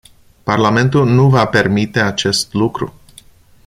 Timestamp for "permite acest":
1.47-2.53